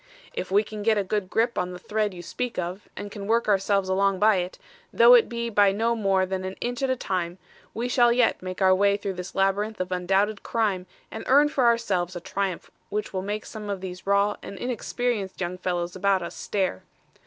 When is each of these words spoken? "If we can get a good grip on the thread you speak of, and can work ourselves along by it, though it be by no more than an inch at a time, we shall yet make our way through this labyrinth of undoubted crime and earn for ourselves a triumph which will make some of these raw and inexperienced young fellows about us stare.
"If 0.33 0.49
we 0.49 0.63
can 0.63 0.81
get 0.81 0.97
a 0.97 1.03
good 1.03 1.29
grip 1.29 1.59
on 1.59 1.73
the 1.73 1.77
thread 1.77 2.11
you 2.11 2.23
speak 2.23 2.57
of, 2.57 2.87
and 2.97 3.11
can 3.11 3.27
work 3.27 3.47
ourselves 3.47 3.87
along 3.87 4.17
by 4.17 4.37
it, 4.37 4.57
though 4.91 5.13
it 5.13 5.29
be 5.29 5.47
by 5.47 5.71
no 5.71 5.95
more 5.95 6.25
than 6.25 6.43
an 6.43 6.55
inch 6.59 6.81
at 6.81 6.89
a 6.89 6.95
time, 6.95 7.37
we 7.75 7.87
shall 7.87 8.11
yet 8.11 8.41
make 8.41 8.63
our 8.63 8.73
way 8.73 8.97
through 8.97 9.13
this 9.13 9.35
labyrinth 9.35 9.79
of 9.79 9.91
undoubted 9.91 10.41
crime 10.41 10.87
and 11.11 11.23
earn 11.27 11.49
for 11.49 11.65
ourselves 11.65 12.15
a 12.15 12.19
triumph 12.19 12.71
which 12.89 13.13
will 13.13 13.21
make 13.21 13.45
some 13.45 13.69
of 13.69 13.79
these 13.79 14.07
raw 14.07 14.37
and 14.41 14.57
inexperienced 14.57 15.39
young 15.39 15.59
fellows 15.59 15.95
about 15.95 16.23
us 16.23 16.35
stare. 16.35 16.81